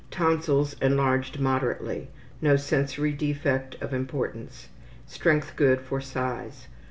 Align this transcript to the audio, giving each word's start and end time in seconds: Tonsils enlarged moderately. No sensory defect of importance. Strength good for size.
Tonsils 0.09 0.75
enlarged 0.81 1.39
moderately. 1.39 2.07
No 2.41 2.55
sensory 2.55 3.11
defect 3.11 3.75
of 3.81 3.93
importance. 3.93 4.69
Strength 5.05 5.55
good 5.55 5.79
for 5.79 6.01
size. 6.01 6.67